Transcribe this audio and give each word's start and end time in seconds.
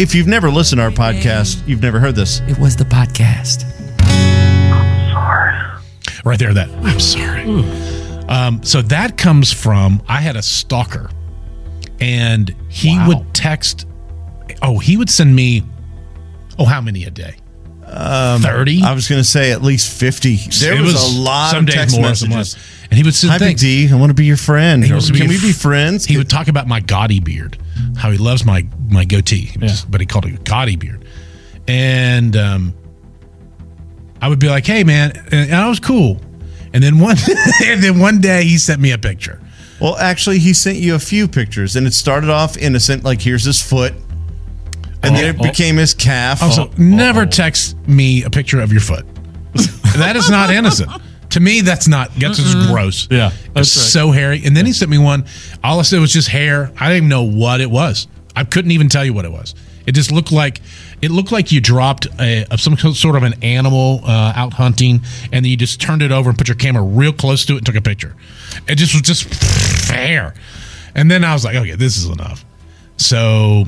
If 0.00 0.14
you've 0.14 0.26
never 0.26 0.50
listened 0.50 0.78
to 0.78 0.84
our 0.84 0.90
podcast, 0.90 1.66
you've 1.68 1.82
never 1.82 2.00
heard 2.00 2.14
this. 2.14 2.40
It 2.48 2.58
was 2.58 2.74
the 2.74 2.84
podcast. 2.84 3.66
Sorry, 5.12 5.54
right 6.24 6.38
there 6.38 6.54
that 6.54 6.68
i'm 6.84 7.00
sorry 7.00 7.42
um, 8.28 8.62
so 8.62 8.80
that 8.82 9.16
comes 9.18 9.52
from 9.52 10.00
i 10.08 10.20
had 10.20 10.36
a 10.36 10.42
stalker 10.42 11.10
and 12.00 12.54
he 12.68 12.96
Wow. 12.96 13.08
would 13.08 13.34
text 13.34 13.86
oh 14.62 14.78
he 14.78 14.96
would 14.96 15.10
send 15.10 15.34
me 15.34 15.62
oh 16.58 16.64
how 16.64 16.80
many 16.80 17.04
a 17.04 17.10
day 17.10 17.34
30 17.86 18.82
I 18.84 18.92
was 18.92 19.08
going 19.08 19.20
to 19.20 19.24
say 19.28 19.50
at 19.50 19.62
least 19.62 19.98
50. 19.98 20.36
There 20.60 20.74
It 20.76 20.80
was, 20.80 20.94
a 21.16 21.20
lot 21.20 21.50
some 21.50 21.60
of 21.60 21.66
days 21.66 21.74
text 21.74 21.96
more, 21.96 22.14
some 22.14 22.28
messages. 22.28 22.54
less. 22.54 22.82
and 22.90 22.96
he 22.98 23.02
would 23.02 23.14
send 23.16 23.32
Hi, 23.32 23.38
Big 23.38 23.58
things 23.58 23.60
D. 23.62 23.92
I 23.92 23.96
want 23.96 24.10
to 24.10 24.14
be 24.14 24.26
your 24.26 24.36
friend. 24.36 24.84
Or 24.84 24.90
wants 24.92 25.08
to 25.08 25.12
be 25.12 25.18
Can 25.18 25.26
a 25.28 25.30
we 25.32 25.40
be 25.40 25.50
friends? 25.50 26.04
he 26.04 26.16
would 26.16 26.30
talk 26.30 26.46
about 26.46 26.68
my 26.68 26.78
gaudy 26.78 27.18
beard 27.18 27.58
how 27.96 28.12
he 28.12 28.16
loves 28.18 28.44
my 28.44 28.64
my 28.90 29.04
goatee 29.04 29.46
He 29.46 29.58
was- 29.58 29.84
but 29.84 30.00
he 30.00 30.06
called 30.06 30.26
it 30.26 30.34
a 30.34 30.42
gaudy 30.42 30.76
beard 30.76 31.04
and 31.68 32.36
um 32.36 32.74
i 34.20 34.28
would 34.28 34.38
be 34.38 34.48
like 34.48 34.66
hey 34.66 34.84
man 34.84 35.12
and 35.32 35.54
i 35.54 35.68
was 35.68 35.80
cool 35.80 36.20
and 36.72 36.82
then 36.82 36.98
one 36.98 37.16
and 37.66 37.82
then 37.82 37.98
one 37.98 38.20
day 38.20 38.44
he 38.44 38.58
sent 38.58 38.80
me 38.80 38.92
a 38.92 38.98
picture 38.98 39.40
Well, 39.80 39.96
actually, 39.96 40.38
he 40.40 40.52
sent 40.52 40.76
you 40.76 40.94
a 40.94 40.98
few 40.98 41.26
pictures, 41.26 41.74
and 41.74 41.86
it 41.86 41.94
started 41.94 42.28
off 42.28 42.58
innocent, 42.58 43.02
like 43.02 43.22
here's 43.22 43.44
his 43.44 43.62
foot, 43.62 43.94
and 45.02 45.16
then 45.16 45.24
it 45.24 45.36
Oh, 45.36 45.40
oh. 45.40 45.48
became 45.50 45.78
his 45.78 45.94
calf. 45.94 46.42
Also, 46.42 46.70
never 46.76 47.24
text 47.24 47.78
me 47.88 48.22
a 48.24 48.28
picture 48.28 48.60
of 48.60 48.72
your 48.72 48.82
foot. 48.82 49.06
that 49.96 50.16
is 50.16 50.28
not 50.28 50.50
innocent. 50.50 50.90
To 51.30 51.40
me, 51.40 51.62
that's 51.62 51.88
not. 51.88 52.10
That's 52.16 52.36
just 52.36 52.68
gross. 52.68 53.08
Yeah, 53.10 53.28
it's 53.28 53.38
that's 53.54 53.56
right. 53.56 53.64
so 53.90 54.10
hairy. 54.10 54.42
And 54.44 54.54
then 54.54 54.66
he 54.66 54.72
sent 54.74 54.90
me 54.90 54.98
one. 54.98 55.24
All 55.64 55.78
I 55.78 55.82
said 55.82 55.98
was 56.00 56.12
just 56.12 56.28
hair. 56.28 56.70
I 56.78 56.88
didn't 56.90 56.96
even 56.98 57.08
know 57.08 57.22
what 57.22 57.62
it 57.62 57.70
was. 57.70 58.06
I 58.40 58.44
couldn't 58.44 58.70
even 58.70 58.88
tell 58.88 59.04
you 59.04 59.12
what 59.12 59.26
it 59.26 59.32
was. 59.32 59.54
It 59.86 59.92
just 59.92 60.10
looked 60.10 60.32
like 60.32 60.60
it 61.02 61.10
looked 61.10 61.30
like 61.30 61.52
you 61.52 61.60
dropped 61.60 62.06
a, 62.18 62.46
some 62.56 62.76
sort 62.76 63.16
of 63.16 63.22
an 63.22 63.34
animal 63.42 64.00
uh, 64.04 64.32
out 64.34 64.54
hunting, 64.54 65.00
and 65.32 65.44
then 65.44 65.50
you 65.50 65.56
just 65.56 65.80
turned 65.80 66.00
it 66.00 66.10
over 66.10 66.30
and 66.30 66.38
put 66.38 66.48
your 66.48 66.56
camera 66.56 66.82
real 66.82 67.12
close 67.12 67.44
to 67.46 67.54
it 67.54 67.58
and 67.58 67.66
took 67.66 67.76
a 67.76 67.82
picture. 67.82 68.14
It 68.66 68.76
just 68.76 68.94
was 68.94 69.02
just 69.02 69.90
hair. 69.90 70.34
And 70.94 71.10
then 71.10 71.22
I 71.22 71.34
was 71.34 71.44
like, 71.44 71.54
okay, 71.54 71.74
this 71.74 71.98
is 71.98 72.06
enough. 72.06 72.44
So 72.96 73.64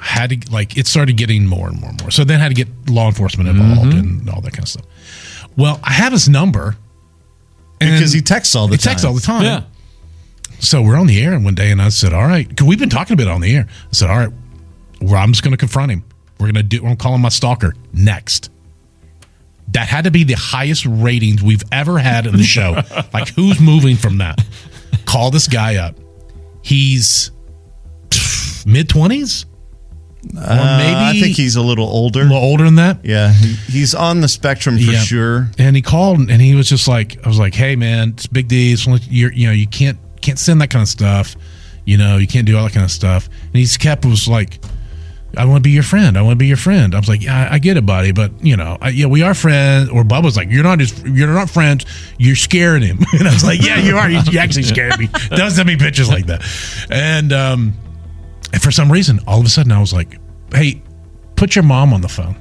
I 0.00 0.04
had 0.04 0.30
to 0.30 0.52
like 0.52 0.76
it 0.76 0.86
started 0.86 1.16
getting 1.16 1.46
more 1.46 1.68
and 1.68 1.80
more 1.80 1.90
and 1.90 2.00
more. 2.00 2.10
So 2.10 2.22
then 2.22 2.40
I 2.40 2.44
had 2.44 2.48
to 2.50 2.54
get 2.54 2.68
law 2.88 3.08
enforcement 3.08 3.48
involved 3.48 3.92
and 3.92 4.30
all 4.30 4.40
that 4.40 4.52
kind 4.52 4.64
of 4.64 4.68
stuff. 4.68 4.86
Well, 5.56 5.80
I 5.82 5.92
have 5.92 6.12
his 6.12 6.28
number. 6.28 6.76
And 7.80 7.90
because 7.98 8.12
he 8.12 8.20
texts 8.22 8.54
all 8.54 8.68
the 8.68 8.74
he 8.74 8.78
time. 8.78 8.90
texts 8.92 9.04
all 9.04 9.14
the 9.14 9.20
time. 9.20 9.42
Yeah. 9.42 9.62
So 10.58 10.82
we're 10.82 10.96
on 10.96 11.06
the 11.06 11.20
air 11.22 11.38
one 11.38 11.54
day, 11.54 11.70
and 11.70 11.80
I 11.82 11.90
said, 11.90 12.12
"All 12.12 12.26
right," 12.26 12.48
because 12.48 12.66
we've 12.66 12.78
been 12.78 12.88
talking 12.90 13.14
about 13.14 13.28
it 13.28 13.30
on 13.34 13.40
the 13.40 13.54
air. 13.54 13.66
I 13.68 13.92
said, 13.92 14.10
"All 14.10 14.16
right, 14.18 14.30
well, 15.00 15.16
I'm 15.16 15.32
just 15.32 15.42
going 15.42 15.52
to 15.52 15.56
confront 15.58 15.92
him. 15.92 16.02
We're 16.40 16.46
going 16.46 16.54
to 16.56 16.62
do. 16.62 16.84
I'm 16.86 16.96
calling 16.96 17.20
my 17.20 17.28
stalker 17.28 17.74
next." 17.92 18.50
That 19.72 19.88
had 19.88 20.04
to 20.04 20.10
be 20.12 20.22
the 20.24 20.34
highest 20.34 20.86
ratings 20.86 21.42
we've 21.42 21.64
ever 21.72 21.98
had 21.98 22.26
in 22.26 22.36
the 22.36 22.42
show. 22.44 22.80
like, 23.12 23.28
who's 23.30 23.60
moving 23.60 23.96
from 23.96 24.18
that? 24.18 24.40
Call 25.06 25.30
this 25.32 25.48
guy 25.48 25.76
up. 25.76 25.96
He's 26.62 27.30
mid 28.64 28.88
twenties, 28.88 29.44
or 30.34 30.40
Uh, 30.40 30.78
maybe 30.78 30.96
I 31.18 31.20
think 31.20 31.36
he's 31.36 31.56
a 31.56 31.62
little 31.62 31.86
older. 31.86 32.20
a 32.20 32.24
little 32.24 32.38
older 32.38 32.64
than 32.64 32.76
that. 32.76 33.04
yeah, 33.04 33.32
he, 33.32 33.54
he's 33.78 33.94
on 33.94 34.20
the 34.20 34.28
spectrum 34.28 34.76
for 34.78 34.92
Yeah. 34.92 35.00
sure. 35.00 35.50
And 35.58 35.76
he 35.76 35.82
called 35.82 36.18
and 36.30 36.40
he 36.42 36.54
was 36.54 36.68
just 36.68 36.88
like, 36.88 37.24
I 37.24 37.28
was 37.28 37.38
like, 37.38 37.54
hey 37.54 37.76
man, 37.76 38.10
it's 38.10 38.26
Big 38.26 38.48
D. 38.48 38.72
It's 38.72 38.86
only- 38.88 39.00
you're, 39.08 39.32
you 39.32 39.46
know, 39.48 39.52
you 39.52 39.66
can't 39.66 39.98
can't 40.26 40.38
send 40.38 40.60
that 40.60 40.70
kind 40.70 40.82
of 40.82 40.88
stuff. 40.88 41.36
You 41.84 41.96
know, 41.96 42.16
you 42.18 42.26
can't 42.26 42.46
do 42.46 42.56
all 42.56 42.64
that 42.64 42.72
kind 42.72 42.84
of 42.84 42.90
stuff. 42.90 43.28
And 43.28 43.54
he 43.54 43.62
just 43.62 43.78
kept 43.78 44.04
was 44.04 44.26
like, 44.26 44.58
I 45.36 45.44
want 45.44 45.62
to 45.62 45.68
be 45.68 45.70
your 45.70 45.82
friend. 45.84 46.18
I 46.18 46.22
want 46.22 46.32
to 46.32 46.36
be 46.36 46.46
your 46.46 46.56
friend. 46.56 46.94
I 46.94 46.98
was 46.98 47.08
like, 47.08 47.22
yeah, 47.22 47.48
I 47.50 47.58
get 47.58 47.76
it, 47.76 47.86
buddy, 47.86 48.10
but 48.10 48.32
you 48.44 48.56
know, 48.56 48.76
I, 48.80 48.88
yeah, 48.88 49.06
we 49.06 49.22
are 49.22 49.34
friends. 49.34 49.88
Or 49.90 50.02
Bubba's 50.02 50.36
like, 50.36 50.50
you're 50.50 50.64
not 50.64 50.78
just 50.78 51.06
you're 51.06 51.28
not 51.28 51.48
friends. 51.48 51.86
You're 52.18 52.36
scaring 52.36 52.82
him. 52.82 52.98
And 53.12 53.28
I 53.28 53.32
was 53.32 53.44
like, 53.44 53.62
yeah, 53.62 53.78
you 53.78 53.96
are. 53.96 54.10
You, 54.10 54.20
you 54.30 54.38
actually 54.38 54.62
scared 54.74 54.98
me. 54.98 55.08
Don't 55.30 55.50
send 55.50 55.68
me 55.68 55.76
pictures 55.76 56.08
like 56.08 56.26
that. 56.26 56.42
And 56.90 57.32
um, 57.32 57.74
and 58.52 58.60
for 58.60 58.72
some 58.72 58.90
reason, 58.90 59.20
all 59.26 59.38
of 59.38 59.46
a 59.46 59.48
sudden, 59.48 59.72
I 59.72 59.78
was 59.80 59.92
like, 59.92 60.18
hey, 60.52 60.82
put 61.36 61.54
your 61.54 61.64
mom 61.64 61.92
on 61.92 62.00
the 62.00 62.08
phone. 62.08 62.34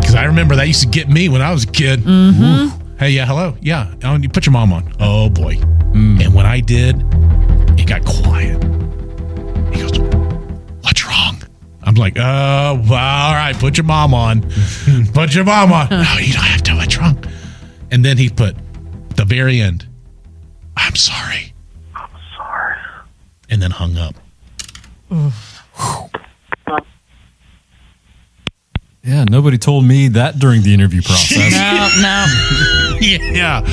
Because 0.00 0.14
I 0.16 0.24
remember 0.24 0.56
that 0.56 0.66
used 0.66 0.82
to 0.82 0.88
get 0.88 1.08
me 1.08 1.28
when 1.28 1.42
I 1.42 1.52
was 1.52 1.64
a 1.64 1.70
kid. 1.70 2.04
Woo. 2.04 2.70
Hey, 2.98 3.10
yeah, 3.10 3.26
hello. 3.26 3.56
Yeah. 3.60 3.94
Oh, 4.04 4.16
you 4.16 4.28
put 4.28 4.46
your 4.46 4.52
mom 4.52 4.72
on. 4.72 4.94
Oh, 5.00 5.28
boy. 5.28 5.58
Mm. 5.92 6.24
And 6.24 6.34
when 6.34 6.46
I 6.46 6.60
did, 6.60 6.96
it 7.78 7.86
got 7.86 8.04
quiet. 8.04 8.62
He 9.74 9.80
goes, 9.82 9.98
What's 10.82 11.06
wrong? 11.06 11.42
I'm 11.82 11.94
like, 11.94 12.14
Oh, 12.16 12.80
well, 12.88 12.94
all 12.94 13.34
right. 13.34 13.54
Put 13.58 13.76
your 13.76 13.84
mom 13.84 14.14
on. 14.14 14.42
put 15.14 15.34
your 15.34 15.44
mom 15.44 15.72
on. 15.72 15.88
no, 15.90 16.02
you 16.18 16.32
don't 16.32 16.42
have 16.44 16.62
to. 16.64 16.74
What's 16.76 16.96
wrong? 16.98 17.22
And 17.90 18.04
then 18.04 18.16
he 18.16 18.28
put 18.30 18.56
the 19.16 19.24
very 19.26 19.60
end, 19.60 19.86
I'm 20.76 20.96
sorry. 20.96 21.52
I'm 21.94 22.08
sorry. 22.36 22.76
And 23.50 23.60
then 23.60 23.70
hung 23.70 23.96
up. 23.98 24.14
Yeah, 29.04 29.24
nobody 29.24 29.58
told 29.58 29.84
me 29.84 30.08
that 30.08 30.38
during 30.38 30.62
the 30.62 30.72
interview 30.72 31.02
process. 31.04 31.52
No, 31.52 31.90
no. 32.00 32.26
Yeah. 33.02 33.66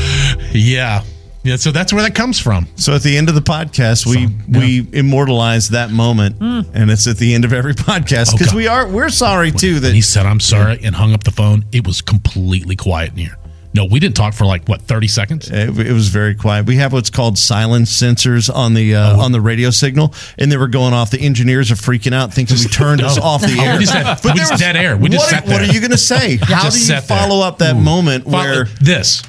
Yeah. 0.53 1.03
Yeah. 1.49 1.55
So 1.57 1.71
that's 1.71 1.91
where 1.91 2.03
that 2.03 2.15
comes 2.15 2.39
from. 2.39 2.67
So 2.75 2.93
at 2.93 3.01
the 3.03 3.17
end 3.17 3.29
of 3.29 3.35
the 3.35 3.41
podcast, 3.41 4.05
we 4.05 4.27
we 4.47 4.87
immortalize 4.97 5.69
that 5.69 5.91
moment, 5.91 6.37
and 6.41 6.89
it's 6.91 7.07
at 7.07 7.17
the 7.17 7.33
end 7.33 7.45
of 7.45 7.53
every 7.53 7.73
podcast 7.89 8.29
Oh, 8.29 8.37
because 8.37 8.47
God. 8.47 8.55
we 8.55 8.67
are 8.67 8.87
we're 8.87 9.09
sorry 9.09 9.51
too 9.51 9.79
that 9.81 9.93
he 9.93 10.01
said, 10.01 10.25
I'm 10.25 10.39
sorry, 10.39 10.79
and 10.83 10.95
hung 10.95 11.13
up 11.13 11.23
the 11.23 11.31
phone. 11.31 11.65
It 11.71 11.85
was 11.85 12.01
completely 12.01 12.75
quiet 12.75 13.11
in 13.11 13.17
here. 13.17 13.35
No, 13.71 13.85
we 13.85 13.99
didn't 13.99 14.15
talk 14.15 14.33
for 14.33 14.45
like, 14.47 14.67
what, 14.67 14.81
30 14.81 15.07
seconds? 15.07 15.51
It, 15.51 15.77
it 15.77 15.93
was 15.93 16.07
very 16.07 16.33
quiet. 16.33 16.65
We 16.65 16.77
have 16.77 16.91
what's 16.91 17.11
called 17.11 17.37
silence 17.37 17.91
sensors 17.95 18.51
on 18.53 18.73
the 18.73 18.95
uh, 18.95 19.15
Oh. 19.17 19.19
on 19.21 19.31
the 19.31 19.39
radio 19.41 19.69
signal, 19.69 20.13
and 20.39 20.51
they 20.51 20.57
were 20.57 20.67
going 20.67 20.93
off. 20.93 21.11
The 21.11 21.21
engineers 21.21 21.69
are 21.71 21.75
freaking 21.75 22.11
out, 22.13 22.33
thinking 22.33 22.57
we 22.57 22.65
turned 22.65 23.01
us 23.03 23.19
off 23.19 23.41
the 23.41 23.55
Oh, 23.59 23.63
air. 23.63 23.73
we 23.77 23.85
just 23.85 23.93
had- 23.93 24.23
we 24.23 24.29
there 24.31 24.35
just 24.37 24.57
dead 24.59 24.75
air. 24.75 24.97
We 24.97 25.09
just 25.09 25.23
what, 25.31 25.43
sat 25.43 25.47
what 25.47 25.61
are 25.61 25.71
you 25.71 25.79
going 25.81 25.91
to 25.91 25.97
say? 25.99 26.37
How 26.41 26.63
just 26.63 26.77
do 26.77 26.79
you 26.79 26.85
sat 26.87 27.07
there. 27.07 27.17
follow 27.19 27.45
up 27.45 27.59
that 27.59 27.75
moment 27.75 28.23
Follow- 28.23 28.37
where 28.37 28.65
this. 28.81 29.21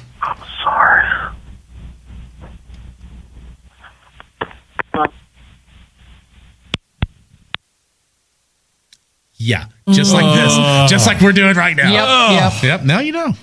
Yeah, 9.43 9.65
just 9.89 10.13
like 10.13 10.35
this, 10.35 10.89
just 10.91 11.07
like 11.07 11.19
we're 11.19 11.31
doing 11.31 11.55
right 11.55 11.75
now. 11.75 11.91
Yep, 11.91 12.53
yep. 12.53 12.63
Yep. 12.63 12.83
Now 12.85 12.99
you 12.99 13.11
know. 13.11 13.33